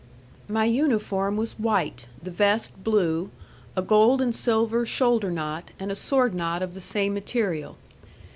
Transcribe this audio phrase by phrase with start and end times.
[0.49, 3.29] My uniform was white, the vest blue,
[3.75, 7.77] a gold and silver shoulder knot, and a sword knot of the same material.